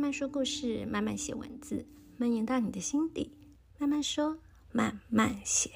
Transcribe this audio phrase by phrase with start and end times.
[0.00, 1.84] 慢慢说故事，慢慢写文字，
[2.16, 3.36] 蔓延到你的心底。
[3.76, 4.38] 慢慢说，
[4.72, 5.72] 慢慢写。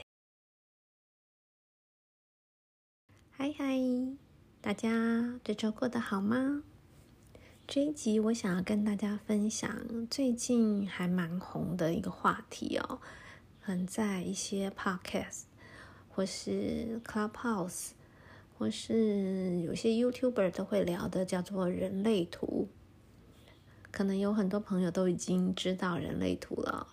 [3.32, 3.78] 嗨嗨，
[4.62, 6.62] 大家这周过得好吗？
[7.66, 13.02] 这一集我想要跟大家分享最近还蛮红的一个话题哦，
[13.60, 15.42] 很在一些 podcast
[16.08, 17.90] 或是 Clubhouse。
[18.56, 22.68] 或是有些 YouTuber 都会聊的，叫做人类图。
[23.94, 26.88] 可能有很多朋友都已经知道人类图了，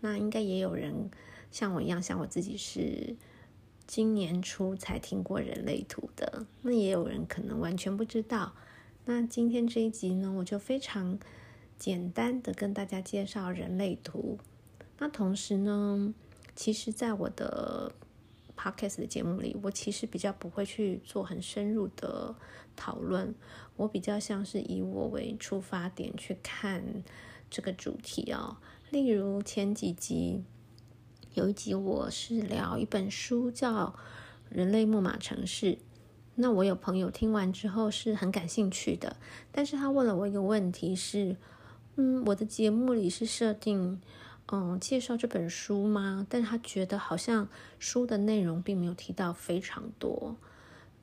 [0.00, 1.10] 那应该也有人
[1.52, 3.14] 像我一样，像我自己是
[3.86, 6.46] 今年初才听过人类图的。
[6.62, 8.54] 那也有人可能完全不知道。
[9.04, 11.18] 那今天这一集呢，我就非常
[11.76, 14.38] 简单的跟大家介绍人类图。
[14.98, 16.14] 那同时呢，
[16.54, 17.92] 其实在我的
[18.56, 22.34] Podcast 的节目里，我其实比较不会去做很深入的
[22.74, 23.34] 讨论，
[23.76, 27.04] 我比较像是以我为出发点去看
[27.50, 28.56] 这个主题哦。
[28.90, 30.42] 例如前几集
[31.34, 33.86] 有一集我是聊一本书叫
[34.48, 35.72] 《人类木马城市》，
[36.36, 39.16] 那我有朋友听完之后是很感兴趣的，
[39.52, 41.36] 但是他问了我一个问题是，
[41.96, 44.00] 嗯，我的节目里是设定。
[44.52, 46.24] 嗯，介绍这本书吗？
[46.30, 47.48] 但他觉得好像
[47.80, 50.36] 书的内容并没有提到非常多。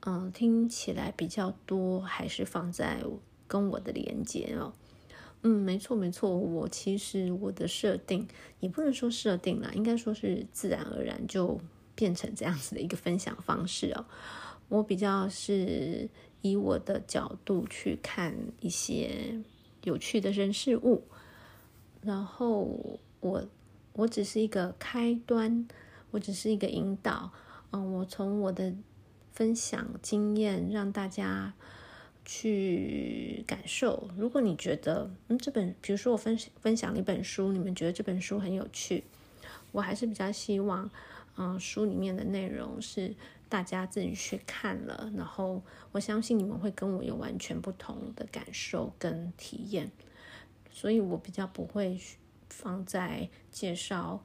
[0.00, 3.04] 嗯，听起来比较多还是放在
[3.46, 4.72] 跟我的连接哦。
[5.42, 8.26] 嗯，没错没错，我其实我的设定
[8.60, 11.60] 也不能说设定啦，应该说是自然而然就
[11.94, 14.06] 变成这样子的一个分享方式哦。
[14.70, 16.08] 我比较是
[16.40, 19.42] 以我的角度去看一些
[19.82, 21.04] 有趣的人事物，
[22.00, 22.98] 然后。
[23.24, 23.42] 我
[23.94, 25.66] 我只是一个开端，
[26.10, 27.32] 我只是一个引导，
[27.70, 28.74] 嗯，我从我的
[29.32, 31.54] 分享经验让大家
[32.22, 34.10] 去感受。
[34.18, 39.04] 如果你觉得，嗯，这本，比如说我分分享一本书，你们觉得这本书很有趣，
[39.72, 40.90] 我还是比较希望，
[41.38, 43.14] 嗯，书里面的内容是
[43.48, 45.62] 大家自己去看了，然后
[45.92, 49.90] 我相信你们会跟我有完全不同的感受跟体验，
[50.70, 51.98] 所以我比较不会。
[52.54, 54.22] 放在介绍，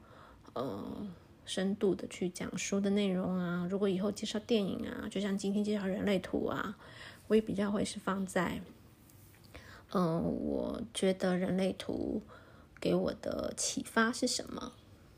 [0.54, 1.08] 呃，
[1.44, 3.66] 深度的去讲书的内容啊。
[3.68, 6.78] 如果以后介绍电影啊，就像今天介绍人类图啊，
[7.26, 8.62] 我也比较会是放在，
[9.92, 12.22] 嗯、我觉得人类图
[12.80, 14.72] 给我的启发是什么，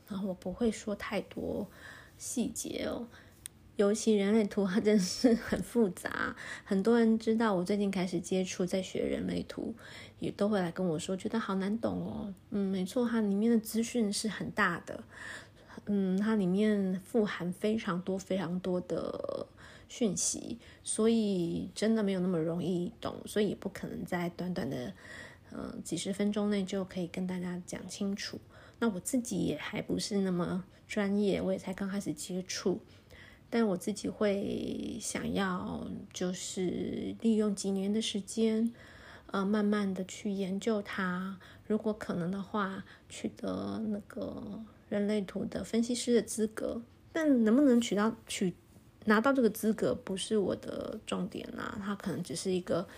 [0.09, 1.69] 然后我不会说太多
[2.17, 3.07] 细节哦。
[3.77, 6.37] 尤其人类图，它真是很复杂。
[6.65, 9.75] 很多人知道我最近开始接触，在学人类图，
[10.19, 12.35] 也都会来跟我说，觉得好难懂哦。
[12.51, 15.03] 嗯，没错，它里面的资讯是很大的。
[15.87, 19.47] 嗯，它里面富含非常多、非常多的
[19.89, 24.93] 讯息，所以真的没有那么容易懂，所以也不可能在短短的
[25.51, 28.39] 嗯几十分钟内就可以跟大家讲清楚。
[28.79, 32.79] 那我自己也还不是那么专业，我也才刚开始接触。
[33.55, 38.73] 但我自己会想要，就是利用几年的时间，
[39.27, 41.39] 呃，慢慢的去研究它。
[41.67, 44.43] 如果可能的话，取得那个
[44.89, 46.81] 人类图的分析师的资格。
[47.13, 48.55] 但能不能取到取
[49.05, 51.79] 拿到这个资格，不是我的重点啦。
[51.85, 52.89] 它可能只是一个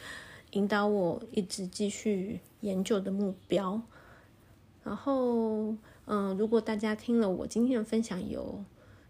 [0.52, 3.82] 引导我一直继续研究的目标。
[4.84, 8.64] 然后，嗯、如果大家听了我今天的分享有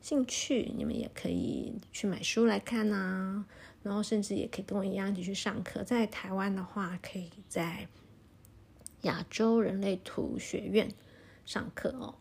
[0.04, 3.46] 兴趣，你们也可以去买书来看啊，
[3.82, 5.82] 然后甚至也可以跟我一样一起去上课。
[5.82, 7.88] 在台湾的话，可以在
[9.00, 10.90] 亚洲人类图学院
[11.46, 12.14] 上课哦。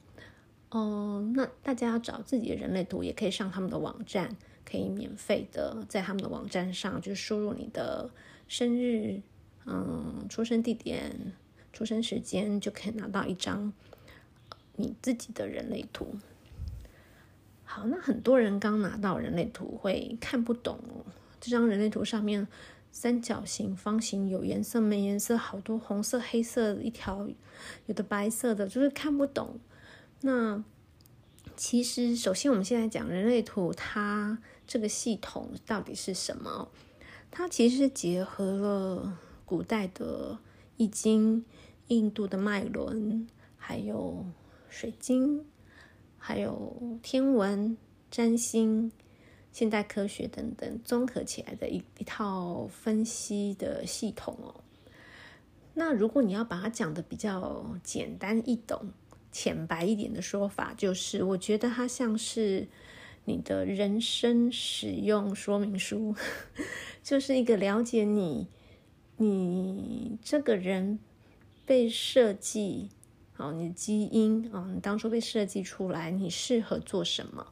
[0.70, 4.34] 哦，那大家要找自己的人类图，也可以上他们的网站，
[4.64, 8.10] 可以免费的在他们的网站上就输入你的
[8.48, 9.22] 生日、
[9.66, 11.34] 嗯，出生地点、
[11.74, 13.74] 出生时间，就可以拿到一张
[14.78, 16.16] 你自己的人类图。
[17.75, 21.03] 好，那很多人刚拿到人类图会看不懂哦。
[21.41, 22.47] 这张人类图上面
[22.91, 27.28] 三角形、方形，有颜色没颜色，好多红色、黑色一条，
[27.87, 29.59] 有的白色的，就是看不懂。
[30.22, 30.64] 那
[31.58, 34.37] 其实，首先我们现在讲人类图，它
[34.67, 36.69] 这个系统到底是什么？
[37.31, 40.37] 它其实是结合了古代的
[40.78, 41.43] 易经、
[41.87, 43.28] 印度的脉轮，
[43.58, 44.23] 还有
[44.69, 45.43] 水晶。
[46.25, 47.75] 还有天文、
[48.09, 48.90] 占星、
[49.52, 54.55] 现代科学等等综合起来的一一套分析的系统哦。
[55.73, 58.91] 那如果你要把它讲得比较简单易懂、
[59.34, 62.69] 浅白一点的说法，就是我觉得它像是
[63.26, 66.16] 你的人生使用说明书，
[67.03, 68.47] 就是一个了解你、
[69.17, 70.99] 你这个人
[71.66, 72.87] 被设计，
[73.43, 77.47] 哦，你的基因，啊，你当初被设计出来，你适合做什么？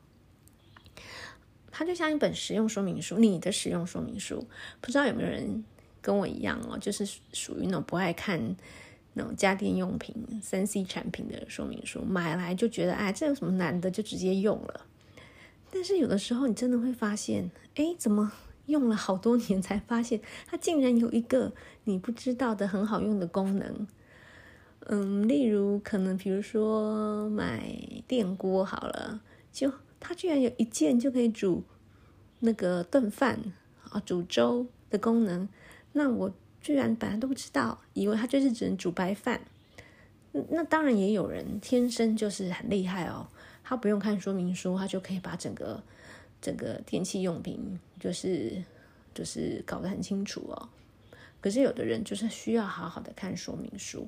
[1.70, 4.48] 它就像一本使用说明书，你的使用说明书。
[4.80, 5.66] 不知道有没有人
[6.02, 8.56] 跟我一样哦，就是属于那种不爱看
[9.14, 14.86] 那种家电用品、三 C 产品的说明书，买来就觉得哎，这有什么难的，就直接用了。
[15.72, 18.32] 但是有的时候，你真的会发现，哎，怎么
[18.68, 21.54] 用了好多年才发现，它竟然有一个
[21.86, 23.88] 你不知道的很好用的功能。
[24.88, 27.64] 嗯，例如可能比如说买
[28.08, 31.64] 电锅好了，就它居然有一键就可以煮
[32.40, 33.40] 那个炖饭
[33.90, 35.48] 啊，煮粥的功能。
[35.94, 39.42] 那我居然本来都不知道，以为它就是只能煮白饭。
[40.50, 43.28] 那当然也有人天生就是很厉害哦。
[43.64, 45.82] 他不用看说明书，他就可以把整个
[46.42, 48.64] 整个电器用品就是
[49.14, 50.70] 就是搞得很清楚哦。
[51.40, 54.08] 可是有的人就是需要好好的看说明书。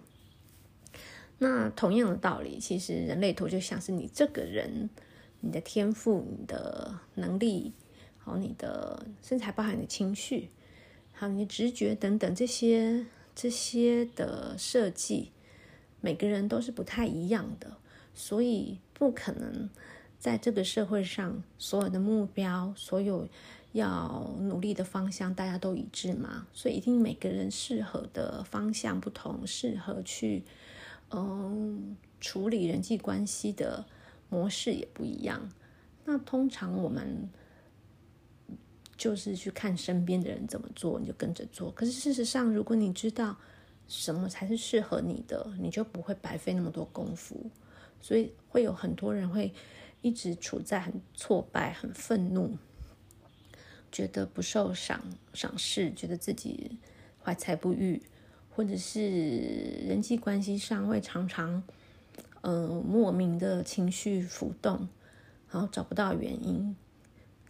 [1.40, 4.90] 那同样的道理，其实人类图就像是你这个人，
[5.42, 7.74] 你的天赋、你的能力，
[8.18, 10.50] 好你的身材，包含你的情绪，
[11.12, 15.32] 还有你的直觉等等这些这些的设计，
[16.00, 17.78] 每个人都是不太一样的。
[18.14, 19.70] 所以不可能
[20.20, 23.28] 在这个社会上，所有的目标、所有
[23.72, 26.48] 要努力的方向，大家都一致嘛？
[26.54, 30.44] 所以一定每个人适合的方向不同，适合去
[31.14, 33.86] 嗯处理人际关系的
[34.30, 35.50] 模式也不一样。
[36.06, 37.30] 那通常我们
[38.98, 41.72] 就是去看身边的人怎么做，你就跟着做。
[41.72, 43.38] 可是事实上，如果你知道
[43.88, 47.50] 什么才是适合你的，你就不会白费那么多功夫。
[48.02, 49.54] 所以会有很多人会
[50.02, 52.58] 一直处在很挫败、很愤怒，
[53.92, 55.02] 觉得不受赏
[55.34, 56.78] 赏识，觉得自己
[57.24, 58.02] 怀才不遇，
[58.56, 59.10] 或者是
[59.88, 61.64] 人际关系上会常常、
[62.42, 64.88] 呃、莫名的情绪浮动，
[65.52, 66.76] 然后找不到原因。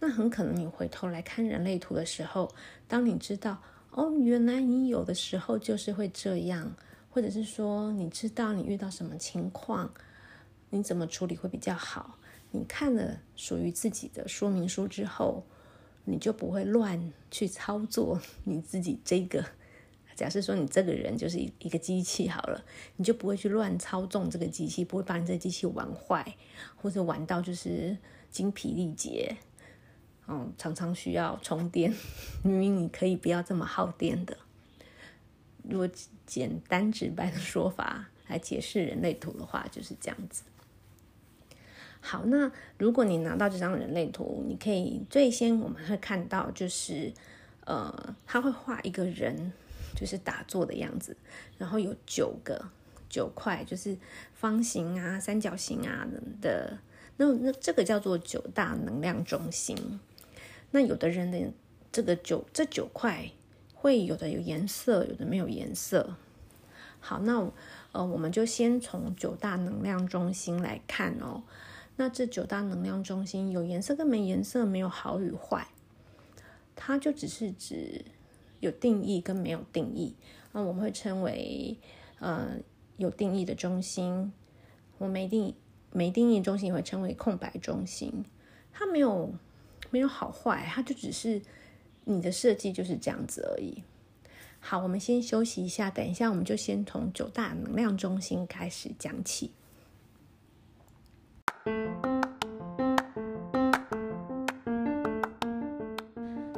[0.00, 2.50] 那很可能你回头来看人类图的时候，
[2.88, 3.62] 当你知道
[3.92, 6.74] 哦，原来你有的时候就是会这样，
[7.10, 9.90] 或者是说你知道你遇到什么情况。
[10.70, 12.18] 你怎么处理会比较好？
[12.50, 15.44] 你看了属于自己的说明书之后，
[16.04, 19.44] 你就不会乱去操作你自己这个。
[20.14, 22.64] 假设说你这个人就是一一个机器好了，
[22.96, 26.36] 你就不会去乱操纵这个机器，不会把你这机器玩坏，
[26.76, 27.96] 或者玩到就是
[28.30, 29.36] 精疲力竭。
[30.26, 31.92] 嗯，常常需要充电，
[32.42, 34.36] 明明你可以不要这么耗电的。
[35.62, 35.88] 如果
[36.24, 40.44] 简单直白的说法来解释人类图的话，就是这样子。
[42.00, 47.12] 好，那如果你拿到这张人类图，你可以最先我们会看到就是，
[47.64, 49.52] 呃，他会画一个人，
[49.94, 51.16] 就是打坐的样子，
[51.58, 52.70] 然后有九个
[53.08, 53.96] 九块，就是
[54.34, 56.06] 方形啊、三角形啊
[56.42, 56.78] 的，
[57.16, 60.00] 那那这个叫做九大能量中心。
[60.72, 61.52] 那有的人的
[61.92, 63.30] 这个九这九块
[63.72, 66.16] 会有的有颜色，有的没有颜色。
[66.98, 67.52] 好，那
[67.92, 71.44] 呃，我们就先从九大能量中心来看哦。
[71.96, 75.68] 那这九大能量中心有颜色跟没颜色，没有好与坏，
[76.74, 78.04] 它就只是指
[78.64, 80.14] 有定义跟没有定义。
[80.52, 81.76] 那我们会称为
[82.18, 82.56] 呃
[82.96, 84.32] 有定义的中心，
[84.96, 85.54] 我没定
[85.92, 88.24] 没定义中心也会称为空白中心。
[88.72, 89.34] 它没有
[89.90, 91.42] 没有好坏，它就只是
[92.04, 93.82] 你的设计就是这样子而已。
[94.60, 99.50] 好，我们先休息一下，等一下我们就先从九大能量中心开始讲起。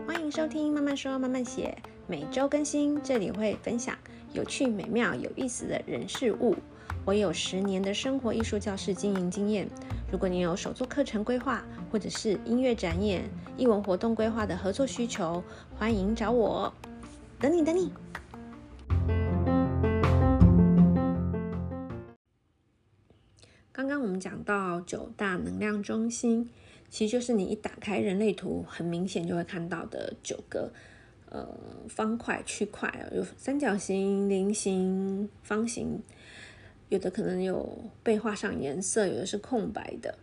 [0.07, 1.77] 欢迎收听慢慢说慢慢写，
[2.09, 3.99] 每周更新，这里会分享
[4.33, 6.55] 有趣、美妙、有意思的人事物。
[7.05, 9.69] 我有十年的生活艺术教室经营经验。
[10.13, 15.43] 如果你有手作课程规划，或者是音乐展演、艺文活动规划的合作需求，
[15.77, 16.73] 欢迎找我。
[17.41, 17.93] 等你，等你。
[23.73, 26.49] 刚刚我们讲到九大能量中心。
[26.89, 30.73] 其实就是你一打开人类图，很明显就会看到的九个
[31.31, 31.49] 呃
[31.89, 36.03] 方块区块，有三角形、菱形、方形，
[36.89, 40.19] 有的可能有被画上颜色，有的是空白的。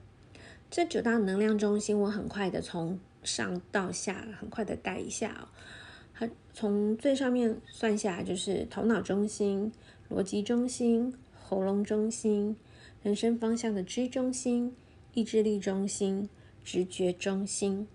[0.70, 5.48] 这九大能量中心，我很快的从上到下很快的带一下哦。
[6.14, 9.72] 它从最上面算下来，就是头脑中心、
[10.10, 12.56] 逻辑中心、喉咙中心、
[13.02, 14.76] 人生方向的知中心、
[15.14, 16.30] 意志力中心。
[16.66, 17.86] 直觉中心、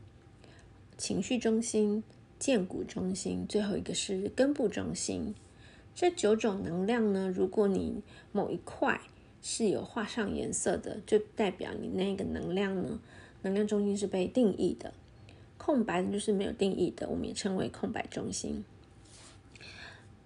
[0.99, 2.05] 情绪中心、
[2.39, 5.35] 荐骨中心，最后一个是根部中心。
[5.95, 9.01] 这九种能量呢，如果你某一块
[9.43, 13.01] 是有画上颜色的，就代表你那个能量呢，
[13.43, 14.93] 能量中心是被定义的。
[15.57, 18.65] 空白的就是没有定义的，我们也称为空白中心。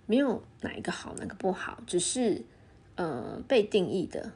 [0.04, 2.42] 没有哪一个好，哪个不好，只是
[2.96, 4.32] 呃被定义的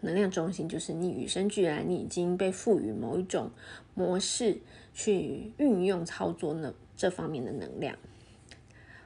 [0.00, 3.50] 能量中心，就是你与生俱来，你已经被赋予某一种
[3.94, 4.58] 模式
[4.92, 7.96] 去运用操作那这方面的能量。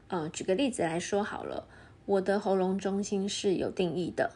[0.09, 1.67] 呃，举个例子来说好了，
[2.07, 4.33] 我的喉咙中心是有定义的，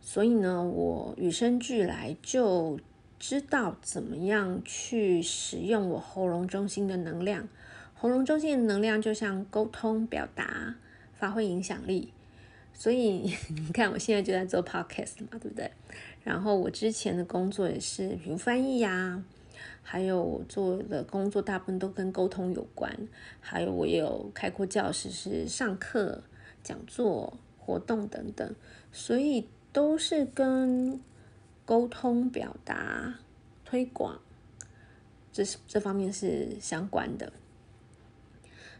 [0.00, 2.78] 所以呢，我与生俱来就
[3.18, 7.48] 知道怎么样去使用我喉咙中心的能量。
[7.94, 10.76] 喉咙中心的能量就像沟通表达。
[11.16, 12.12] 发挥影响力，
[12.74, 15.70] 所以 你看，我现在就在做 podcast 嘛，对不对？
[16.22, 19.22] 然后我之前的工作也是，比如翻译呀、
[19.82, 22.96] 还有我做的工作大部分都跟沟通有关，
[23.40, 26.22] 还有我也有开过教室，是上课、
[26.62, 28.54] 讲座、活动等等，
[28.92, 31.00] 所以都是跟
[31.64, 33.14] 沟通、表达、
[33.64, 34.20] 推广
[35.32, 37.32] 这是这方面是相关的。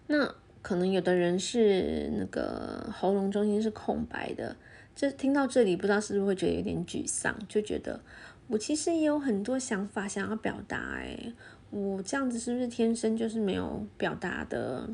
[0.06, 0.34] 那。
[0.64, 4.56] 可能有的人是那个喉咙中心是空白的，
[4.96, 8.00] 这听到这里不知道是不是会觉得有点沮丧，就觉得
[8.48, 11.32] 我其实也有很多想法想要表达，哎，
[11.70, 14.88] 我这样子是不是天生就是没有表达的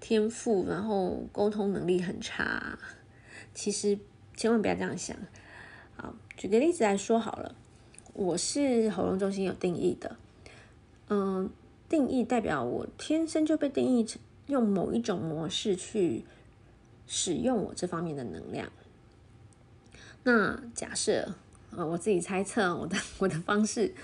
[0.00, 2.78] 天赋，然后沟通能力很差？
[3.54, 3.98] 其实
[4.36, 5.16] 千万不要这样想。
[5.96, 7.54] 好，举个例子来说好了，
[8.14, 10.16] 我是喉咙中心有定义的，
[11.08, 11.50] 嗯，
[11.88, 14.20] 定义代表我天生就被定义成。
[14.48, 16.24] 用某一种模式去
[17.06, 18.72] 使用我这方面的能量。
[20.22, 21.34] 那假设，
[21.76, 23.94] 呃，我自己猜测，我的我的方式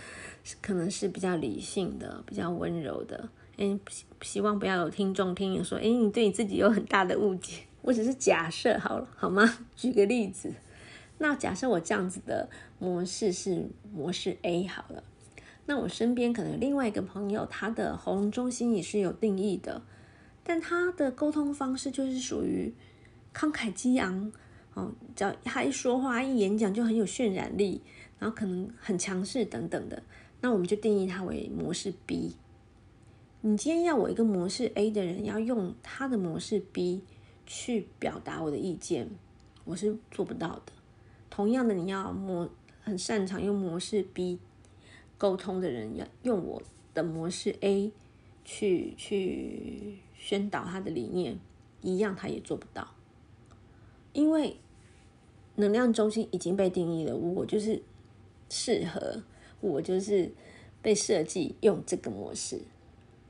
[0.43, 3.29] 是可能是比较理性的，比较温柔的。
[3.57, 7.63] 诶，希希望不要有听众听你说，诶，你对你自己有很大的误解。
[7.83, 9.59] 我只是假设好了，好吗？
[9.77, 10.53] 举个例子，
[11.19, 15.03] 那假设我这样子的模式是模式 A 好了，
[15.67, 19.83] 那我身边可能有另外一个朋友，他的喉咙中心也是有定义的。
[20.43, 22.75] 但他的沟通方式就是属于
[23.33, 24.31] 慷慨激昂，
[24.75, 27.81] 哦，只要他一说话、一演讲就很有渲染力，
[28.19, 30.03] 然后可能很强势等等的，
[30.41, 32.37] 那我们就定义他为模式 B。
[33.41, 37.03] 你今天要我一个模式 A 的人要用他的模式 B
[37.47, 39.09] 去表达我的意见，
[39.65, 40.73] 我是做不到的。
[41.31, 42.49] 同样的，你要模
[42.83, 44.39] 很擅长用模式 B
[45.19, 46.63] 沟通的人，要用我
[46.93, 47.93] 的模式 A
[48.45, 49.99] 去去。
[50.17, 51.39] 宣导他的理念
[51.83, 52.95] 一样，他也做不到，
[54.15, 54.57] 因为
[55.57, 57.17] 能量中心已经被定义了。
[57.17, 57.83] 我就是
[58.49, 59.23] 适合，
[59.61, 60.33] 我就是
[60.83, 62.61] 被设计用这个模式，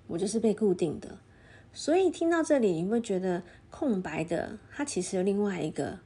[0.07, 1.19] 我就是被固定的。
[1.73, 5.99] 所以听到这里，你会觉得空白的，它其实有另外一个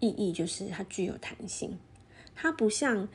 [0.00, 1.78] 意义，就是它具有弹性。
[2.34, 3.08] 它不像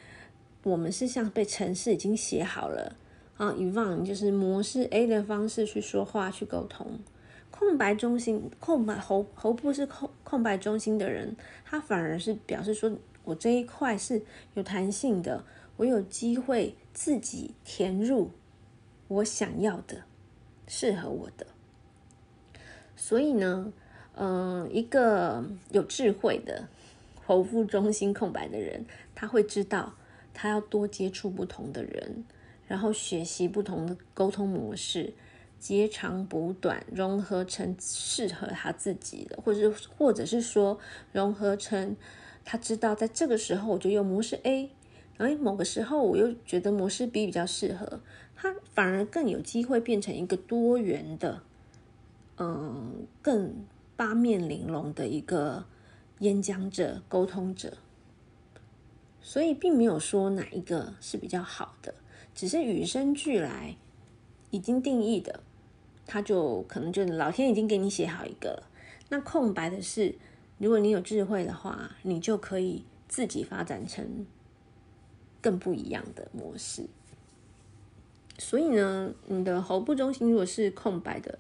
[0.64, 2.96] 我们是像被程式已经写好了。
[3.38, 7.00] 啊，以往就是模式 A 的方式去说话、去沟通。
[7.58, 11.36] 空白中心、空白喉喉部是空空白中心的人，
[11.66, 12.92] 他反而是表示说，
[13.24, 14.22] 我这一块是
[14.54, 15.44] 有弹性的，
[15.78, 18.30] 我有机会自己填入
[19.08, 20.04] 我想要的、
[20.68, 21.48] 适合我的。
[22.96, 23.74] 所以呢，
[24.16, 26.68] 嗯、一个有智慧的
[27.26, 28.86] 喉部中心空白的人，
[29.16, 29.96] 他会知道
[30.34, 32.24] 他要多接触不同的人。
[32.68, 35.14] 然后学习不同的沟通模式，
[35.60, 40.80] 截长补短，融合成适合他自己的，或者或者是说
[41.12, 41.96] 融合成
[42.46, 44.70] 他知道在这个时候我就用模式 A，
[45.18, 48.02] 然后某个时候我又觉得模式 B 比较适合，
[48.36, 51.42] 他反而更有机会变成一个多元的，
[52.38, 55.66] 嗯，更八面玲珑的一个
[56.20, 57.78] 演讲者、沟通者。
[59.20, 61.94] 所以并没有说哪一个是比较好的。
[62.34, 63.76] 只是与生俱来，
[64.52, 65.42] 已经定义的，
[66.08, 68.64] 他就可能就老天已经给你写好一个了。
[69.10, 70.16] 那空白的是，
[70.58, 74.26] 如果你有智慧的话，你就可以自己发展成
[75.42, 76.88] 更不一样的模式。
[78.40, 81.40] 所以呢，你的喉部中心如果是空白的，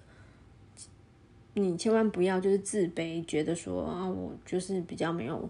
[1.53, 5.50] 你千万不要就是自卑，觉得说啊，我就是比较没有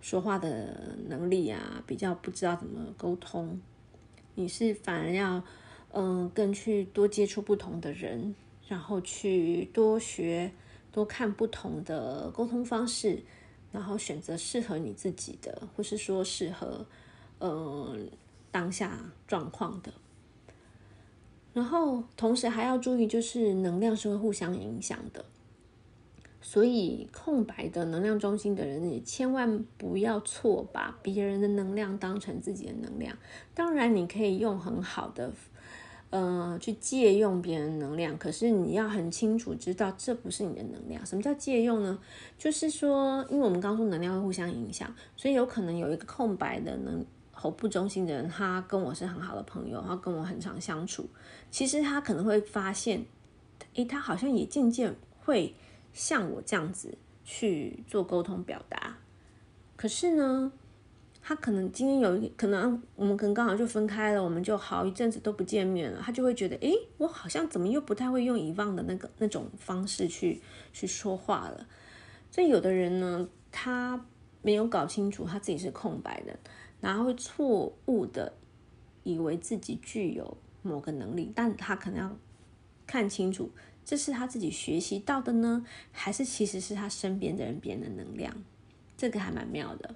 [0.00, 3.60] 说话的能力啊，比较不知道怎么沟通。
[4.34, 5.42] 你是反而要，
[5.92, 8.34] 嗯，更去多接触不同的人，
[8.68, 10.52] 然后去多学、
[10.92, 13.22] 多看不同的沟通方式，
[13.72, 16.84] 然后选择适合你自己的，或是说适合，
[17.40, 18.10] 嗯，
[18.50, 19.92] 当下状况的。
[21.54, 25.24] 然后同时还要注意，就是能量是会互相影响的，
[26.42, 33.16] 所以空白的能量中心的人，你千万不要错把别人的能量当成自己的能量。
[33.54, 35.32] 当然，你可以用很好的。
[36.10, 41.04] 呃，去借用别人能量，可是你要很清楚知道这不是你的能量。
[41.04, 41.98] 什么叫借用呢？
[42.38, 51.06] 就是说，因为我们刚说能量会互相影响，所以有可能有一个空白的能喉部中心的人，他跟我是很好的朋友，他跟我很常相处。
[51.50, 53.04] 其实他可能会发现，
[53.74, 55.54] 诶，他好像也渐渐会
[55.92, 58.96] 像我这样子去做沟通表达。
[59.76, 60.50] 可是呢，
[61.28, 66.00] 他可能今天有一可能我们可能刚好就分开了，我们就好一阵子都不见面了。
[66.02, 70.40] 他就会觉得，诶，我好像怎么又不太会用遗忘的那个那种方式去
[70.72, 71.66] 去说话了。
[72.30, 74.02] 所以有的人呢，他
[74.40, 76.34] 没有搞清楚他自己是空白的，
[76.80, 78.32] 然后会错误的
[79.02, 82.16] 以为自己具有某个能力，但他可能要
[82.86, 83.50] 看清楚，
[83.84, 88.34] 这是他自己学习到的呢，还是其实是他身边的人别人的能量？
[88.96, 89.94] 这个还蛮妙的。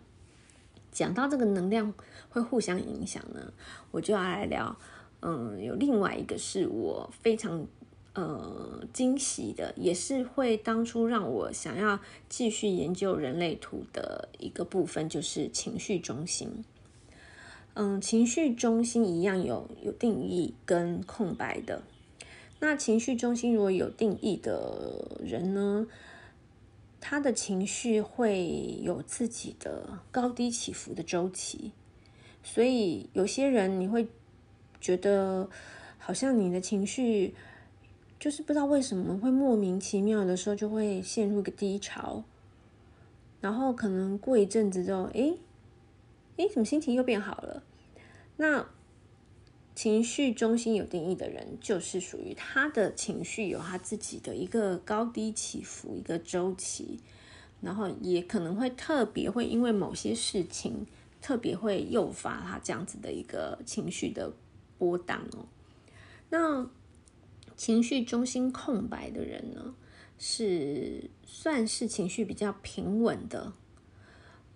[0.93, 1.93] 讲到这个能量
[2.29, 3.53] 会互相影响呢，
[3.91, 4.77] 我就要来聊，
[5.21, 7.67] 嗯，有另外一个是我非常
[8.15, 16.63] 呃惊喜的，也是会当初让我想要继续研究人类图的一个部分，就是情绪中心。
[17.75, 21.83] 嗯，情绪中心一样有有定义跟空白的。
[22.61, 25.87] 那情绪中心如果有定义的人呢，
[27.05, 31.73] 他的情绪会有自己的高低起伏的周期，
[32.45, 34.07] 所以有些人你会
[34.81, 35.51] 觉得
[35.99, 37.35] 好像你的情绪
[38.21, 42.23] 就是不知道为什么会莫名其妙的时候就会陷入个低潮，
[43.41, 45.37] 然后可能过一阵子之后，诶
[46.37, 47.65] 诶，怎么心情又变好了？
[48.37, 48.65] 那
[49.75, 57.01] 情绪中心有定义的人，就是属于他的情绪有他自己的一个高低起伏，一个周期，
[57.63, 60.87] 然后也可能会特别会因为某些事情，
[61.23, 64.33] 特别会诱发他这样子的一个情绪的
[64.77, 65.47] 波荡哦。
[66.29, 66.69] 那
[67.57, 69.75] 情绪中心空白的人呢，
[70.19, 73.53] 是算是情绪比较平稳的，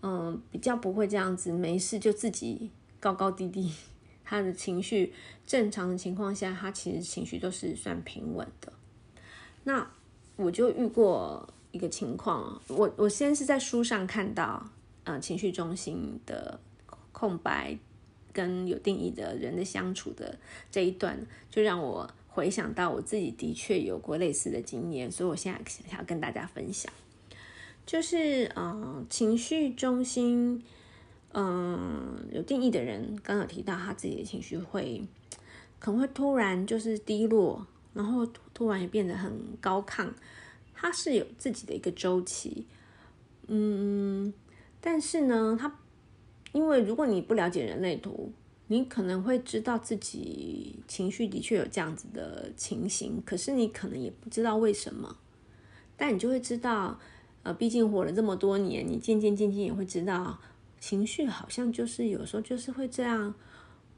[0.02, 3.72] 嗯，比较不会这样子没事就自己高高低低。
[4.29, 5.15] 他的情绪
[5.47, 8.73] 正常的情况下，他其实情绪都是算平稳的。
[9.62, 9.89] 那
[10.35, 14.69] 我就遇过一个情况，我我先是在书上看到，
[15.05, 16.59] 呃，情绪中心的
[17.12, 17.79] 空白
[18.33, 20.37] 跟有定义的人的相处的
[20.73, 26.93] 这一段，就让我回想到我自己的确有过类似的经验，所以我现在想要跟大家分享，
[27.87, 30.65] 就是呃，情绪中心。
[31.38, 35.03] 嗯，有定义的人，刚刚有提到他自己的情绪会，
[35.79, 40.09] 可能会突然就是低落，然后突然也变得很高亢，
[40.75, 42.64] 他是有自己的一个周期，
[43.49, 44.33] 嗯，
[44.81, 45.79] 但是呢，他
[46.53, 48.33] 因为如果你不了解人类图，
[48.68, 55.18] 你可能会知道自己情绪的确有这样子的情形，可是你可能也不知道为什么，
[55.99, 56.99] 但你就会知道，
[57.42, 60.40] 呃，毕竟活了这么多年，你渐渐渐渐也会知道。
[60.81, 63.35] 情绪好像就是有时候就是会这样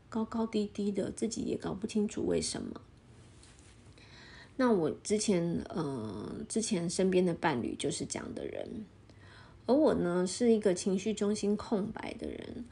[0.08, 2.80] 高高低低的，自己也搞不清楚为什么。
[4.56, 8.84] 那我之前呃，之前身边的伴侣就是这样的人，
[9.66, 12.64] 而我呢是一个情绪中心空白的人，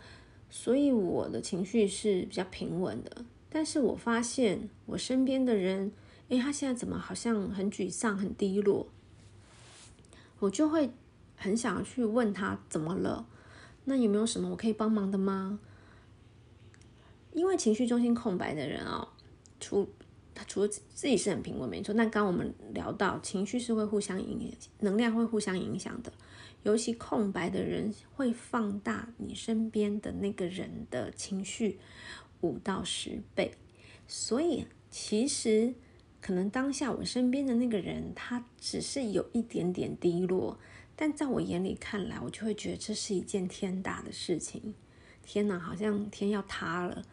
[0.50, 3.24] 所以我的情绪是比较平稳的。
[3.48, 5.92] 但是我发现我身边的人，
[6.28, 8.88] 诶，他现在怎么好像很沮丧、很低落？
[10.40, 10.90] 我就会
[11.36, 13.26] 很想去问他怎么了。
[13.88, 15.58] 那有没有什么我可以帮忙的吗？
[17.32, 19.08] 因为情绪中心空白的人、哦，
[19.60, 19.88] 除
[20.34, 26.12] 他除了自己是很平稳没错，那刚刚我们聊到情绪是会互相影，能量会互相影响的，
[26.62, 31.78] 尤其空白的人会放大你身边的那个人的情绪
[32.40, 33.52] 五到十倍，
[34.08, 35.74] 所以其实
[36.20, 40.58] 可能当下我身边的那个人他只是有一点点低落。
[40.96, 44.74] 但在我眼里看来，我就会觉得这是一件天大的事情。
[45.22, 47.04] 天哪，好像天要塌了。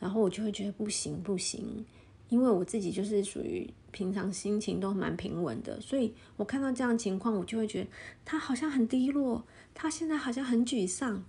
[0.00, 1.84] 然后我就会觉得不行不行，
[2.28, 7.90] 因为我自己就是属于平常心情都蛮平稳的，所以我看到这样情况，我就会觉得
[8.24, 11.22] 他好像很低落，他现在好像很沮丧。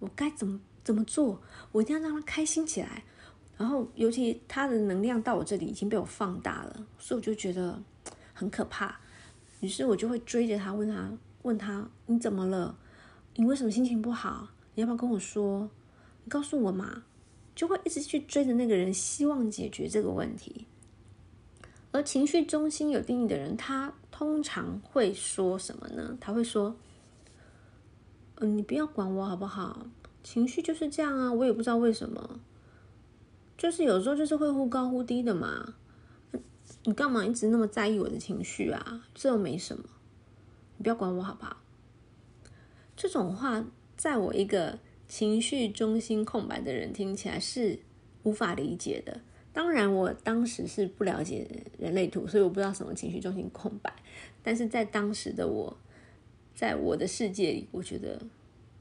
[0.00, 1.40] 我该怎么怎么做？
[1.70, 3.04] 我一定要让他开心起来。
[3.56, 7.80] 然后，尤其他的能量到我这里已经被我放大了，所以我就觉得
[8.32, 8.98] 很可怕。
[9.60, 11.12] 于是我就会追着他问他。
[11.44, 12.76] 问他，你怎么了？
[13.36, 14.48] 你为什么心情不好？
[14.74, 15.70] 你要不要跟我说？
[16.24, 17.04] 你告诉我嘛。
[17.54, 20.66] 就会一直去追着那个人，希望解决这个问题。
[21.92, 26.18] 而情绪中心有定义的人，他通常会说什么呢？
[26.20, 26.74] 他会说
[28.42, 29.86] ：“嗯，你不要管我好不好？
[30.24, 32.40] 情绪就是这样啊，我也不知道为什么，
[33.56, 35.74] 就是有时候就是会忽高忽低的嘛。
[36.82, 39.04] 你干嘛一直那么在意我的情绪啊？
[39.14, 39.84] 这又没什么，
[40.76, 41.56] 你不要管我好不好？”
[42.96, 43.64] 这种话，
[43.96, 47.78] 在我一个情绪中心空白的人听起来是
[48.22, 49.20] 无法理解的。
[49.52, 53.94] 当然，我当时是不了解人类图，所以我不知道什么情绪中心空白。
[54.42, 55.76] 但是在当时的我，
[56.54, 58.20] 在我的世界里，我觉得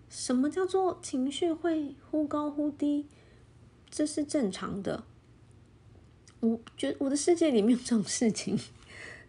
[0.10, 3.06] 什么叫做情绪会忽高忽低，
[3.90, 5.04] 这是正常的。
[6.40, 8.60] 我觉得我的世界里没有这种事情，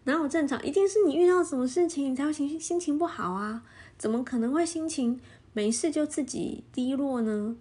[0.04, 0.64] 哪有正常？
[0.64, 3.64] 一定是你遇到什么事情，你才会情绪心情不好啊？
[3.96, 5.20] 怎么可能会心情
[5.52, 7.56] 没事就自己低落呢？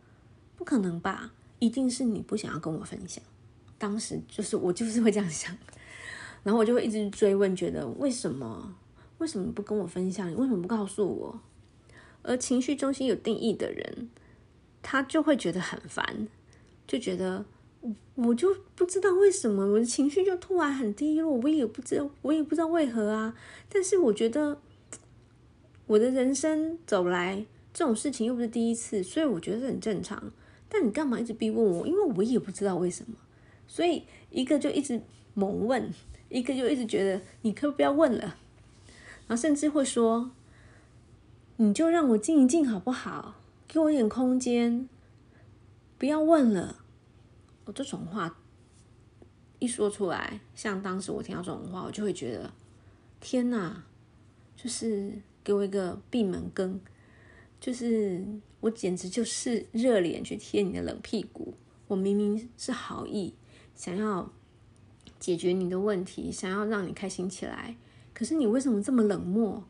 [0.58, 1.32] 不可能吧？
[1.60, 3.24] 一定是你不想要跟我分享。
[3.78, 5.56] 当时就是我就是会这样想，
[6.44, 8.76] 然后我就会一直追问，觉得为什么？
[9.20, 10.30] 为什么不跟我分享？
[10.30, 11.40] 你为什么不告诉我？
[12.24, 14.10] 而情绪中心有定义的人，
[14.82, 16.28] 他就会觉得很烦，
[16.88, 17.46] 就觉得
[18.16, 23.36] 我就不知道为什么我的情绪就突然很低落，我也不知道，我也不知道为何啊。
[23.70, 24.60] 但是我觉得
[25.88, 30.32] 我的人生走来这种事情又不是第一次，所以我觉得很正常。
[30.70, 31.86] 但你干嘛一直逼问我？
[31.86, 33.16] 因为我也不知道为什么。
[33.68, 35.02] 所以一个就一直
[35.34, 35.92] 猛问，
[36.30, 38.38] 一个就一直觉得你可不要问了，
[39.28, 40.32] 然后甚至会说，
[41.58, 43.36] 你就让我静一静好不好？
[43.68, 44.88] 给我一点空间，
[45.98, 46.83] 不要问了。
[47.66, 48.38] 我这种话
[49.60, 52.54] 一说出来，像当时我听到这种话，我就会觉得
[53.20, 53.84] 天哪，
[54.56, 56.80] 就是给我一个闭门羹，
[57.60, 58.26] 就是
[58.60, 61.54] 我简直就是热脸去贴你的冷屁股。
[61.88, 63.34] 我明明是好意。
[63.76, 64.32] 想要
[65.20, 67.76] 解决你的问题，想要让你开心起来，
[68.14, 69.64] 可是你为什么这么冷漠？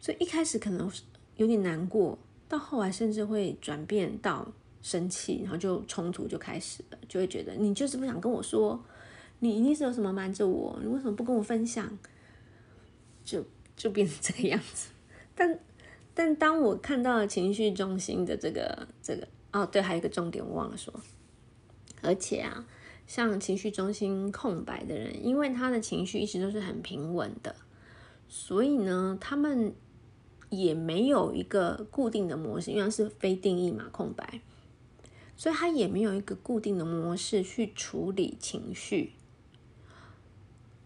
[0.00, 0.90] 所以一开始可能
[1.36, 4.52] 有点难过，到后来甚至会转变到
[4.86, 8.80] 生气，然后就冲突就开始了，就会觉得你就是不想跟我说，
[9.40, 11.98] 你一定是有什么瞒着我，你为什么不跟我分享？
[13.24, 13.44] 就
[13.76, 14.90] 就变成这个样子。
[15.34, 15.58] 但
[16.14, 20.94] 但当我看到了情绪中心的这个这个哦，对，还有一个重点我忘了说。
[22.00, 22.64] 而且啊，
[23.08, 27.56] 像情绪中心空白的人，因为他的情绪一直都是很平稳的，
[28.28, 29.74] 所以呢，他们
[30.48, 34.40] 也没有一个固定的模式，因为是非定义嘛，空白，
[35.36, 39.12] 所以他也没有一个固定的模式去处理情绪，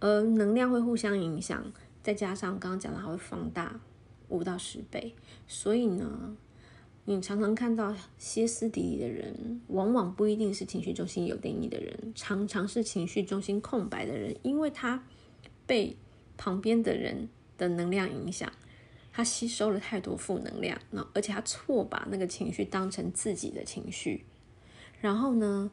[0.01, 3.81] 而能量会互相影响，再加上刚刚讲的，还会放大
[4.29, 5.15] 五到十倍，
[5.47, 6.37] 所以呢。
[7.07, 15.03] 你常常看到歇斯底里的人，往往不一定是情绪中心有定义的人，常常是情绪中心空白的人，因为他
[15.67, 15.97] 被
[16.37, 18.53] 旁边的人的能量影响，
[19.11, 24.25] 他吸收了太多负能量，那而且他错把那个情绪当成自己的情绪，
[25.01, 25.71] 然后呢，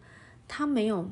[0.48, 1.10] 他没有，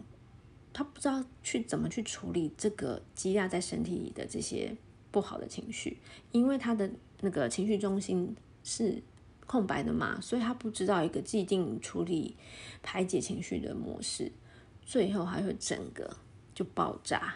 [0.74, 4.76] 他不知道去怎么去处理这个积压在身体里的这些
[5.12, 5.98] 不好的情绪，
[6.32, 6.90] 因为他的
[7.22, 9.04] 那个情绪中心是。
[9.48, 12.36] 空白的嘛，所以他不知道一个既定处理
[12.82, 14.32] 排解情绪的模式，
[14.84, 16.18] 最后还会整个
[16.56, 17.36] 就爆炸。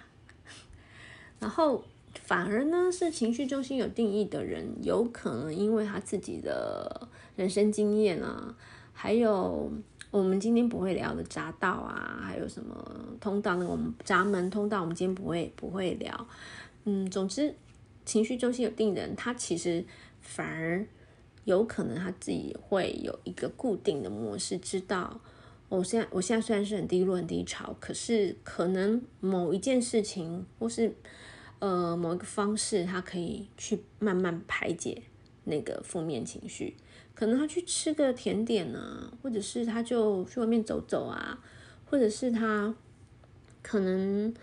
[1.39, 1.86] 然后
[2.24, 8.58] 反而呢，是情绪中心有定义的人，有可能因为他自己的人生经验啊，
[8.92, 9.72] 还有
[10.12, 12.76] 我们今天不会聊的闸道啊，还有什么
[13.19, 16.28] 通道，那个我们闸门通道，我们今天不会不会聊。
[16.86, 17.54] 嗯，总之
[18.06, 19.86] 情绪中心有定人，他其实
[20.22, 20.86] 反而。
[21.45, 25.19] 有可能他自己会有一个固定的模式，知道
[25.67, 30.93] 我现在我现在虽然是很低落、很低潮，可是可能某一件事情或是
[31.58, 35.02] 呃某一个方式，他可以去慢慢排解
[35.45, 36.76] 那个负面情绪。
[37.19, 41.43] 可能他去吃个甜点啊，或者是他就去外面走走啊，
[41.89, 42.73] 或者是他
[43.62, 44.34] 可能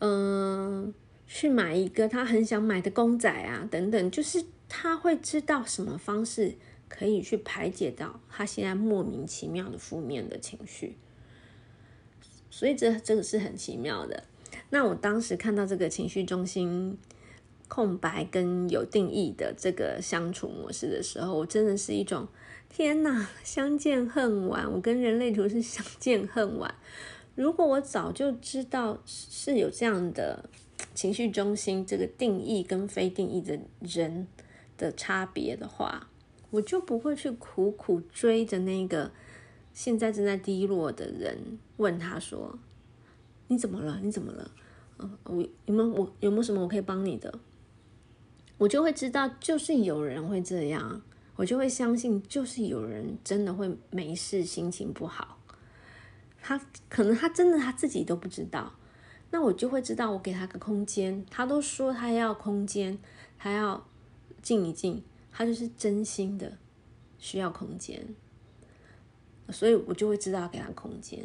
[0.00, 0.92] 嗯、
[1.28, 4.44] 去买一个他很想买的公仔啊，等等，就是。
[4.66, 6.56] 他会知道什么方式
[6.88, 10.96] 可以去排解到他现在莫名其妙的负面的情绪，
[12.50, 14.24] 所以这这个是很奇妙的。
[14.70, 16.98] 那我当时看到这个情绪中心
[17.68, 22.28] 空白跟有定义的这个相处模式的时候，我真的是一种
[22.68, 24.70] 天哪，相见恨晚。
[24.72, 26.74] 我跟人类图是 相见恨晚。
[27.34, 30.48] 如果我早就知道是有这样的
[30.94, 34.26] 情绪中心这个定义跟非定义的人。
[34.76, 36.08] 的差别的话，
[36.50, 39.12] 我就不会去苦苦追着那个
[39.72, 42.58] 现在正在低落的人，问他说
[43.46, 44.00] ：“你怎么了？
[44.02, 44.50] 你怎么了？
[44.98, 47.32] 嗯，我有没有我有没有什么我可以帮你的？
[48.56, 51.02] 我就会知道，就是有人会这样，
[51.34, 55.38] 我就会相信，就是有人真的会没事，心情不好。
[56.40, 58.72] 他可能他真的他自己都不知道，
[59.32, 61.26] 那我就会知道，我给他个空间。
[61.28, 62.96] 他都说他要空间，
[63.38, 63.84] 他要
[64.40, 66.56] 静一静，他就是真心的
[67.18, 68.06] 需要空间，
[69.50, 71.24] 所以我就会知道给他空间。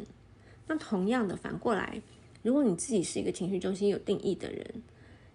[0.66, 2.02] 那同样的，反过来，
[2.42, 4.82] 如果你自己是一个情绪中心有定义的人。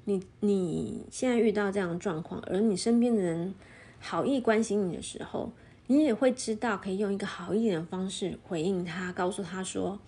[0.06, 3.54] 你你现在遇到这样的状况，而你身边的人
[4.00, 5.52] 好意关心你的时候，
[5.88, 10.00] 你也会知道可以用一个好一点的方式回应他，告诉他说：“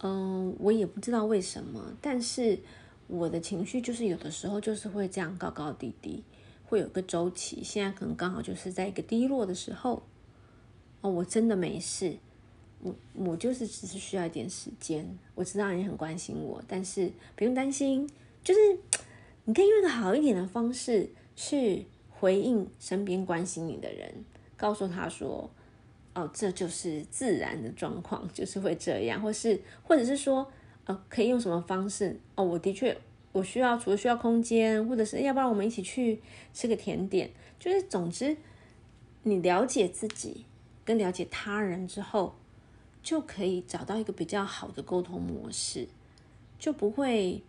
[0.00, 2.58] 嗯，我也不知道为什么，但是
[3.06, 6.22] 我的情绪就是有的时候就是会这样高高低低，
[6.66, 7.62] 会有个周期。
[7.64, 10.02] 现在可能刚好就是在一个低落的时候。
[11.00, 12.16] 哦，我真的没事，
[12.80, 15.18] 我我就是只是需要一点时间。
[15.34, 18.06] 我知道你很关心我，但是不用担心。”
[18.44, 18.60] 就是
[19.46, 24.24] 你可以用一个好一点的方式去回应身边关心你的人，
[24.56, 25.50] 告诉他说
[26.14, 30.46] ：“哦，这就是自然的状况，就是会这样。”或是或者是说
[30.84, 32.94] ：“呃，可以用什么方式？”哦，我的确
[33.32, 36.20] 我需要，除了需要空间，或者是要不然我们一起去
[36.52, 37.30] 吃个甜点。
[37.58, 38.36] 就是总之，
[39.22, 40.44] 你了解自己
[40.84, 42.34] 跟了解他人之后，
[43.02, 45.88] 就可以找到一个比较好的沟通模式，
[46.58, 47.42] 就不会。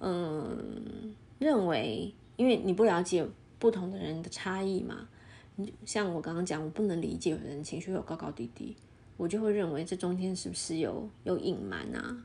[0.00, 3.26] 嗯，认为因为你不了解
[3.58, 5.08] 不同的人的差异嘛，
[5.56, 8.76] 你像我刚刚讲，我不能理解有人情绪有高高低低，
[9.16, 12.24] 我就会认为这中间是不是有有隐瞒啊？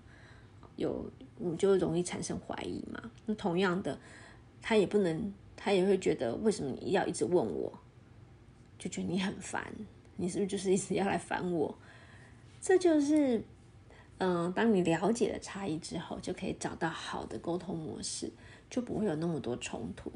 [0.75, 1.09] 有，
[1.39, 3.11] 我就容易产生怀疑嘛。
[3.25, 3.97] 那同样的，
[4.61, 7.73] 他也不能，他也会觉得为什么你要一直问我，
[8.77, 9.73] 就觉得你很烦，
[10.17, 11.75] 你是不是就是一直要来烦我？
[12.61, 13.43] 这就是。
[14.25, 18.31] 嗯，当你了解了差异之后，就可以找到好的沟通模式，
[18.69, 20.09] 就不会有那么多冲突。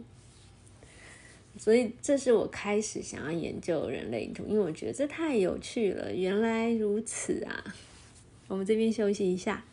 [1.58, 6.15] 所以，这是我开始想要研究人类图，因为我觉得这太有趣了。
[6.15, 7.76] 原来如此啊！
[8.48, 9.65] 我们这边休息一下。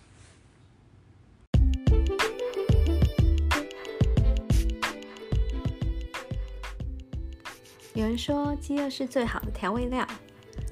[7.94, 10.05] 有人说，饥饿是最好的调味料。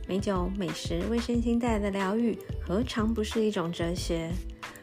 [0.09, 4.31] 美酒、美食为身心带来的疗愈，何尝不是一种哲学？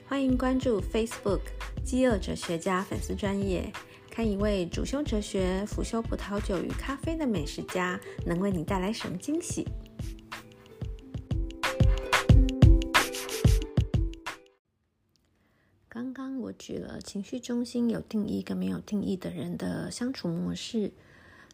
[0.07, 1.41] 欢迎关注 Facebook“
[1.83, 3.71] 饥饿哲学家”粉丝专业，
[4.09, 9.67] 看一位主修哲学、辅修葡萄酒与咖啡的美食家能为你带来什么惊喜。
[15.89, 20.93] 刚刚我举了情绪中心有定义跟没有定义的人的相处模式，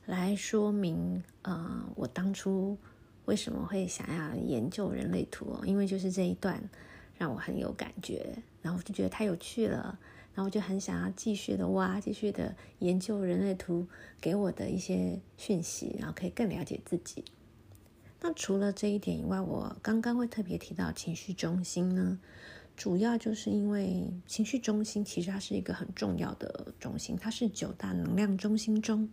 [0.06, 2.78] 来说明，呃，我当初。
[3.26, 5.62] 为什么会想要研究人类图哦？
[5.66, 6.62] 因为就是这一段
[7.18, 9.98] 让我很有感觉，然后我就觉得太有趣了，
[10.34, 13.88] 然后我就很想要继续的挖，继续的研究人类图
[14.22, 17.24] 给我的一些讯息，然后可以更了解自己。
[18.22, 22.20] 那除了这一点以外，我刚刚会特别提到情绪中心呢，
[22.76, 29.10] 主要就是因为情绪中心其实它是一个很重要的中心，它是九大能量中心中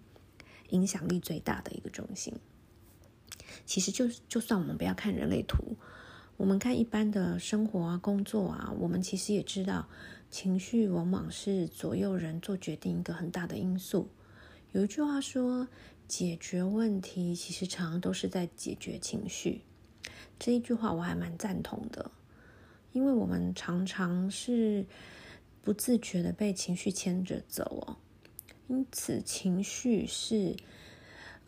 [0.70, 2.34] 影响力最大的一个中心。
[3.64, 5.76] 其实就就算我们不要看人类图，
[6.36, 9.88] 我们看一般的生活啊、工作啊，我们其实也知道，
[10.30, 14.08] 情绪往往是左右人做决定一个很大的因素。
[14.72, 15.68] 有一句话说，
[16.08, 19.62] 解决问题其实常常都是在解决情绪。
[20.38, 22.10] 这一句话我还蛮赞同的，
[22.92, 24.84] 因为我们常常是
[25.62, 27.96] 不自觉的被情绪牵着走哦。
[28.68, 30.56] 因此，情绪是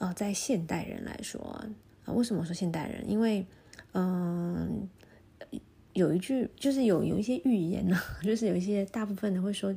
[0.05, 1.40] 呃，在现代人来说。
[2.05, 3.11] 啊，为什么说现代人？
[3.11, 3.47] 因为，
[3.93, 4.87] 嗯，
[5.95, 9.75] 有一句就是有有一些预言呢， 就是有一些大部分的会说，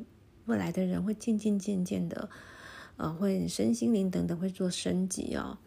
[0.48, 2.30] 未来的人会渐渐渐渐的，
[2.98, 5.58] 呃，会身心灵等等会做升级哦。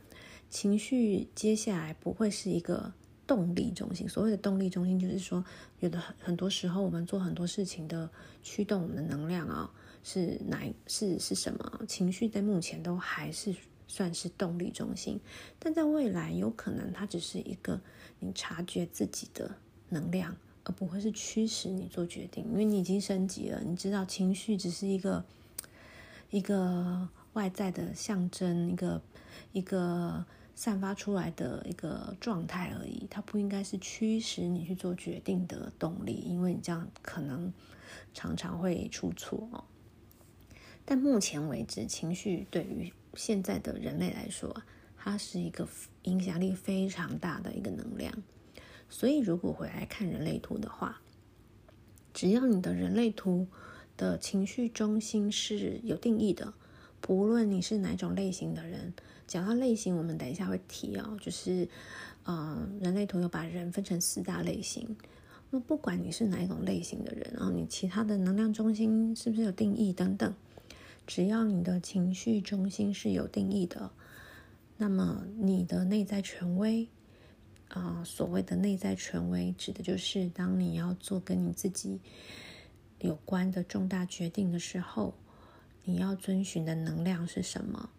[0.51, 2.92] 情绪接下来不会是一个
[3.27, 4.07] 动力中心。
[4.07, 5.42] 所谓的动力中心，就是说，
[5.79, 8.11] 有的很很多时候我们做很多事情的
[8.42, 9.73] 驱动我们的能量啊，
[10.05, 11.83] 是哪是是什么？
[11.88, 13.55] 情绪在目前都还是。
[13.90, 15.18] 算是动力中心，
[15.59, 17.81] 但在未来有可能它只是一个
[18.20, 19.57] 你察觉自己的
[19.88, 23.61] 能量，而不会是驱使你做决定，因为你已经升级了。
[23.66, 25.24] 你知道情绪只是一个
[26.31, 29.03] 一个外在的象征，一个
[29.50, 30.24] 一个
[30.55, 37.53] 散发出来的一个状态而已，它不应该是驱使你去做决定的动力，因为你这样可能
[38.14, 39.64] 常常会出错哦。
[40.85, 44.62] 但目前为止，情绪对于现在的人类来说，
[44.96, 45.68] 它是一个
[46.03, 48.12] 影响力非常大的一个能量。
[48.88, 51.01] 所以，如果回来看人类图的话，
[52.12, 53.46] 只要你的人类图
[53.96, 56.53] 的情绪中心是有定义的，
[57.01, 58.92] 不论你是哪种类型的人，
[59.27, 61.68] 讲到类型，我们等一下会提哦，就是，
[62.25, 64.96] 呃，人类图有把人分成四大类型。
[65.51, 70.35] 那不管你是哪一种类型的人，然后你其他的能量中心是不是有定义等等，
[71.11, 73.90] 只要你的情绪中心是有定义的，
[74.77, 76.88] 那么你的内在权威。
[77.66, 81.99] 啊、所谓的内在权威，指的就是当你要做跟你自己
[83.01, 85.12] 有关的重大决定的时候，
[85.83, 87.90] 你要遵循的能量是什么？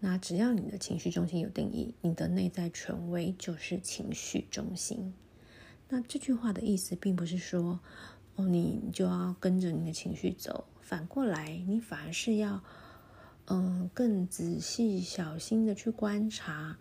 [0.00, 5.12] 那只要你的情绪中心有定义，你的内在权威就是情绪中心。
[5.90, 7.78] 那这句话的意思，并不是说
[8.36, 12.62] 哦，你就要跟着你的情绪走，反过来，你反而是要
[13.46, 16.76] 嗯、更仔细、小心的去观察。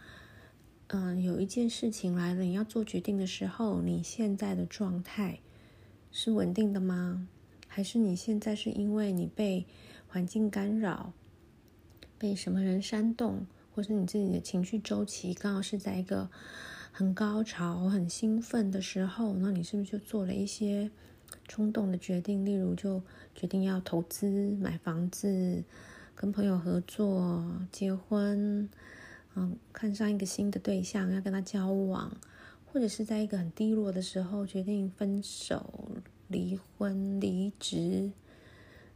[0.87, 5.39] 嗯，有一件事情来了，你要做决定的时候，你现在的状态
[6.11, 7.25] 是稳定的吗？
[7.69, 9.65] 还是你现在是因为你被
[10.09, 11.13] 环境干扰，
[12.17, 16.29] 被什么人煽动，或是你自己的情绪周期刚好是在一个
[16.91, 20.91] 很高潮、很兴奋的时候，那你是不是就做了一些
[21.47, 22.45] 冲动的决定？
[22.45, 23.01] 例如，就
[23.33, 25.63] 决定要投资、买房子、
[26.15, 28.69] 跟朋友合作、结婚。
[29.35, 32.17] 嗯，看上一个新的对象，要跟他交往，
[32.65, 35.91] 或者是在一个很低落的时候决定分手、
[36.27, 38.11] 离婚、离职，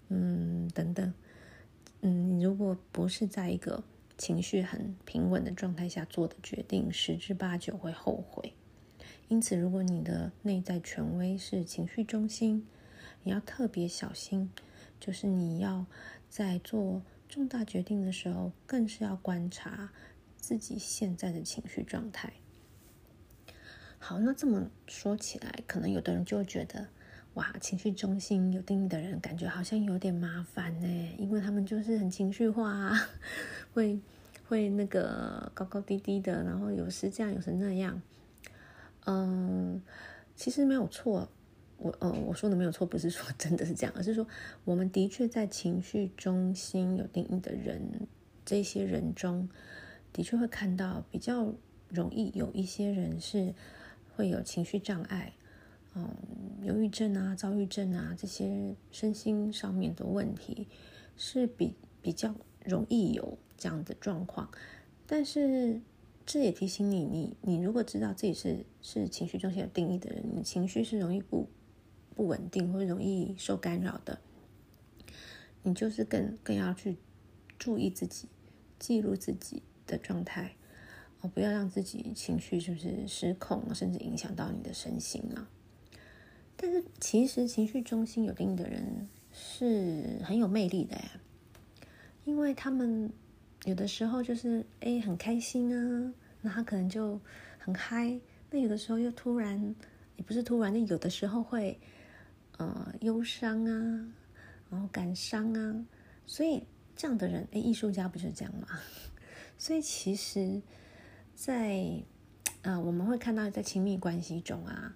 [0.10, 1.14] 嗯，等等。
[2.02, 3.84] 嗯，如果不是在一个
[4.18, 8.54] 情绪很平稳的状态下做的决定，十之八九会后悔。
[9.28, 12.66] 因此，如果你的内在权威是情绪中心，
[13.24, 14.50] 你要特别小心，
[15.00, 15.86] 就是你要
[16.30, 19.92] 在做重大决定的时候，更是要观察。
[20.38, 22.32] 自己现在的情绪状态。
[23.98, 26.88] 好，那这么说起来，可能有的人就觉得，
[27.34, 33.10] 哇，情绪中心有定义的人，感觉好像有点麻烦呢，因为他们就是很情绪化啊，
[33.74, 34.00] 会
[34.48, 38.00] 会那个高高低低的，然后有时这样，有时那样。
[39.06, 39.82] 嗯，
[40.36, 41.30] 其实没有错，
[41.78, 44.28] 我呃我说的没有错，不是说 真的是这样，而是说
[44.64, 48.08] 我们的确在情绪中心有定义的人，
[48.46, 49.50] 这些人中。
[50.14, 51.54] 的确会看到比较
[51.90, 53.54] 容易有一些人是
[54.16, 55.34] 会有情绪障碍，
[55.94, 56.10] 嗯，
[56.64, 60.70] 忧郁症啊、躁郁症啊这些身心上面的问题
[61.18, 64.50] 是比比较容易有这样的状况。
[65.06, 65.82] 但是
[66.26, 71.48] 这也提醒你，你你如果知道自己是是情绪中心有定义的人，你情绪是容易不
[72.16, 74.20] 不稳定或者容易受干扰的，
[75.64, 76.98] 你就是更更要去
[77.60, 78.28] 注意自己，
[78.80, 79.64] 记录自己。
[79.88, 80.56] 的状态，
[81.22, 85.48] 哦，不要让自己情绪就是失控，甚至影响到你的身心嘛。
[86.58, 91.22] 但是其实情绪中心有定义的人是很有魅力的呀，
[92.24, 93.14] 因为他们
[93.66, 97.20] 有的时候就是哎很开心啊，那他可能就
[97.58, 98.20] 很嗨，
[98.52, 99.76] 那有的时候又突然
[100.16, 101.78] 也不是突然，那有的时候会
[102.58, 104.08] 呃忧伤啊，
[104.70, 105.86] 然后感伤啊，
[106.28, 106.64] 所以
[106.96, 108.68] 这样的人，哎，艺术家不就是这样吗？
[109.58, 110.62] 所以其实
[111.34, 112.04] 在，
[112.62, 114.96] 在啊，我们会看到在亲密关系中啊，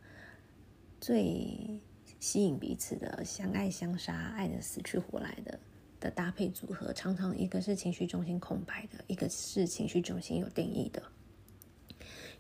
[1.02, 1.82] 最
[2.20, 5.60] 吸引彼此的相爱相杀、爱得死去活来的
[6.00, 11.04] 的搭配组合，常常一个是情绪中心空白的，一个是情绪中心有定义的。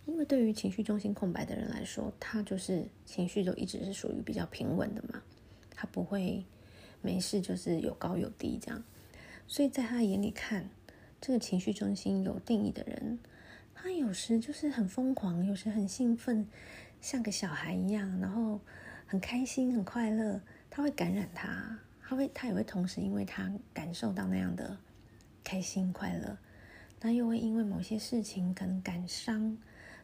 [0.05, 5.21] 因为对于情绪中心空白的人来说，他就是情绪都一直是属于比较平稳的嘛，
[5.75, 6.45] 他不会
[7.01, 8.83] 没事就是有高有低这样，
[9.47, 10.69] 所以在他眼里看。
[11.21, 13.19] 这个情绪中心有定义的人，
[13.75, 16.47] 他有时就是很疯狂，有时很兴奋，
[17.01, 18.61] 像个小孩一样，然后
[19.05, 20.39] 很开心、很快乐。
[20.69, 21.77] 他会感染他，
[22.09, 24.75] 他会，他也会同时因为他感受到那样的
[25.43, 26.35] 开心快乐，
[27.01, 29.55] 那又会因为某些事情可能感伤，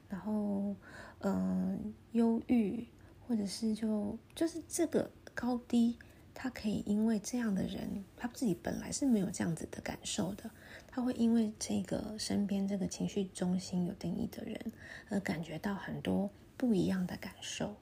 [0.08, 0.76] 然后
[1.22, 2.86] 嗯、忧郁，
[3.28, 5.98] 或者是就就是这个高低，
[6.36, 10.52] 他可以因为这样的人，他自己本来是没有这样子的感受的。
[10.86, 14.72] 他会因为这个身边这个情绪中心有定义的人
[15.10, 17.76] 而感觉到很多不一样的感受，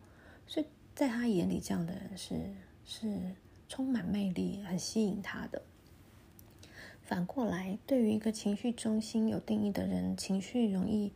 [0.48, 2.40] 所以在他眼里，这样的人是
[2.86, 3.20] 是
[3.74, 5.64] 充满魅力、很吸引他的。
[7.02, 11.12] 反过来，对于一个情绪中心有定义的人，情绪容易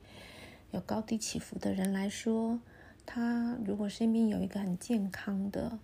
[0.72, 2.60] 有高低起伏的人来说，
[3.06, 5.78] 他如果身边有一个很健康的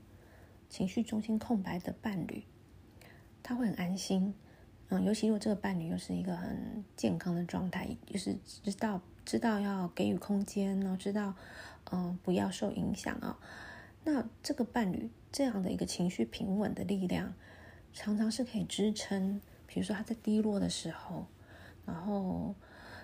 [0.67, 2.43] 情绪中心空白的伴侣，
[3.43, 4.33] 他会很安心。
[4.89, 11.35] 嗯，尤其如果这个伴侣又是一个很健康的状态，就是知道知道要给予空间，然后知道
[11.91, 13.37] 嗯不要受影响啊，
[14.03, 17.33] 那这个伴侣这样的一个情绪平稳的力量，
[17.93, 21.25] 常常是可以支撑，比如说他在低落的时候，
[21.85, 22.53] 然后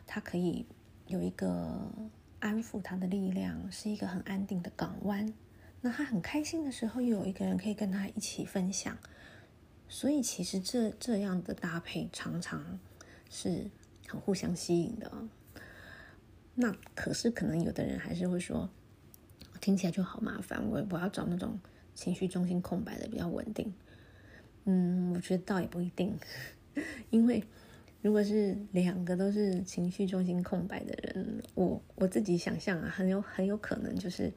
[0.05, 0.65] 他可以
[1.07, 1.91] 有一个
[2.39, 5.33] 安抚他的力量，是一个很安定的港湾。
[5.81, 8.97] 那他很开心的时候，又有一个人可以跟他一起分享。
[9.87, 12.79] 所以其实这这样的搭配常常
[13.29, 13.71] 是
[14.07, 15.11] 很互相吸引的。
[16.53, 18.69] 那可是可能有的人还是会说，
[19.61, 21.59] 听起来就好麻烦，我我要找那种
[21.93, 23.73] 情绪中心空白的比较稳定。
[24.65, 26.17] 嗯，我觉得倒也不一定，
[27.09, 27.43] 因为
[28.01, 34.31] 如果是两个都是情绪中心空白的人，我我自己想象啊，很有很有可能就是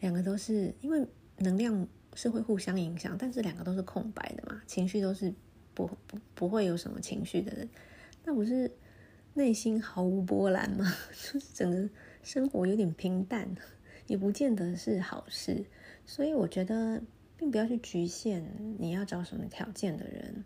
[0.00, 1.06] 两个都是因为
[1.38, 5.32] 能量是会互相影响，但是两个都是空白的嘛，情绪都是
[5.74, 7.68] 不不不会有什么情绪的人，
[8.24, 8.70] 那不是
[9.34, 10.92] 内心毫无波澜吗？
[11.10, 11.88] 就是整个
[12.22, 13.48] 生活有点平淡，
[14.06, 15.64] 也不见得是好事，
[16.06, 17.02] 所以我觉得。
[17.34, 18.44] 并不要去局限
[18.78, 20.44] 你要找什么条件的人，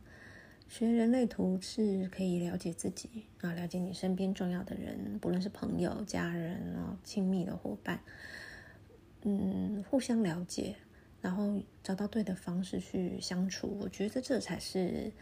[0.67, 8.01] 学人类图是可以了解自己啊，了解你身边重要的人，不论是朋友、家人啊、亲密的伙伴，
[9.25, 10.77] 嗯，互相了解，
[11.21, 13.77] 然后找到对的方式去相处。
[13.79, 15.13] 我觉得这才是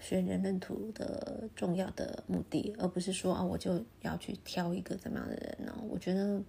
[0.00, 5.84] 学人类图的重要的目的，而不是说啊，我就要去挑一个怎么样的人呢？
[5.88, 6.42] 我觉得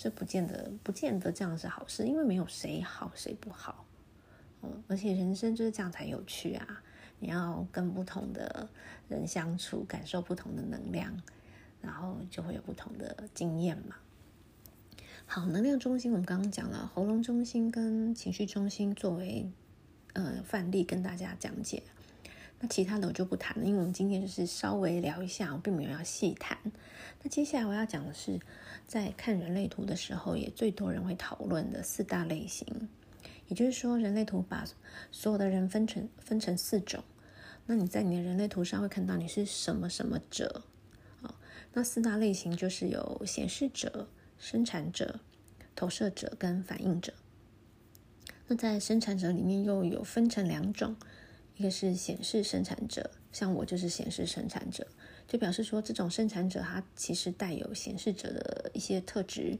[0.00, 3.84] 这不见得，不见得这样是好事，因为没有谁好，谁不好。
[4.62, 6.82] 嗯而且人生就是这样才有趣啊！
[7.18, 8.66] 你要跟不同的
[9.10, 11.14] 人相处，感受不同的能量，
[11.82, 13.96] 然后就会有不同的经验嘛。
[15.26, 19.50] 好，能量中心我们刚刚讲了，喉咙中心跟情绪中心作为
[20.14, 21.82] 呃范例跟大家讲解。
[22.60, 26.58] 那其他的我就不谈了，因为我们今天就是稍微聊一下，我并没有要细谈。
[27.22, 28.38] 那接下来我要讲的是，
[28.86, 32.88] 在看人类图的时候，也最多人会讨论的四大类型。
[33.48, 34.64] 也就是说，人类图把
[35.10, 37.02] 所有的人分成分成四种。
[37.66, 40.62] 那你在你的人类图上会看到你是什么什么者
[41.22, 41.34] 啊？
[41.72, 44.08] 那四大类型就是有显示者、
[44.38, 45.20] 生产者、
[45.74, 47.14] 投射者跟反应者。
[48.48, 50.96] 那在生产者里面又有分成两种，
[51.60, 54.86] 一个是显示生产者，像我就是显示生产者，
[55.28, 59.58] 就表示说这种生产者他其实带有显示者的一些特质。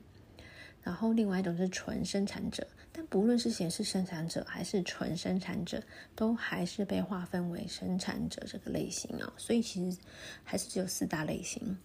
[0.82, 2.66] 然后另外一种是纯生产者。
[2.90, 5.82] 但不论是显示生产者还是纯生产者，
[6.16, 9.98] 都还是被划分为生产者这个类型啊，所以其实
[10.42, 11.76] 还是只有四大类型。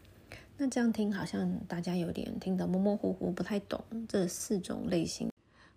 [0.55, 5.29] 那这样听好像大家有点听得模模糊糊，不太懂这四种类型。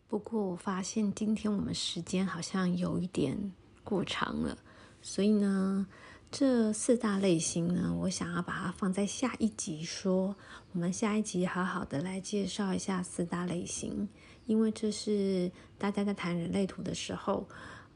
[0.06, 3.52] 不过我发现今天我们时间好像有一点
[3.88, 4.58] 过长了，
[5.00, 5.86] 所以呢，
[6.30, 10.36] 这四大类型呢，我想要把它放在下一集说。
[10.74, 14.06] 我们下一集好好的来介绍一下四大类型。
[14.44, 17.48] 因为这是大家在谈人类图的时候，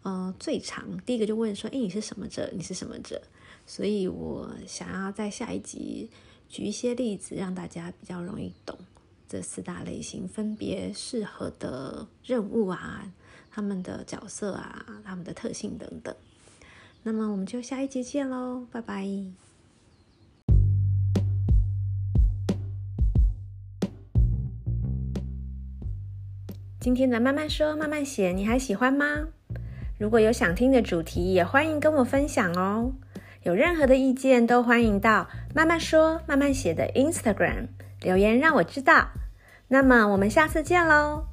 [0.02, 2.50] 呃，最常第一个就问说：“哎，你是什么者？
[2.54, 3.20] 你是什么者？”
[3.66, 6.10] 所以我想要在下一集
[6.48, 8.78] 举一些例子，让大家比较容易懂
[9.28, 13.12] 这四大类型分别适合的任务啊，
[13.54, 16.14] 他们的角色啊，他们的特性等等。
[17.02, 19.06] 那么我们就下一集见喽，拜拜。
[26.80, 29.28] 今天的慢慢说慢慢写，你还喜欢吗？
[29.98, 32.94] 如果有想听的主题，也欢迎跟我分享哦。
[33.42, 37.68] 有任何的意见，都欢迎到慢慢说慢慢写的 Instagram
[38.00, 39.10] 留言让我知道。
[39.68, 41.31] 那么我们下次见喽。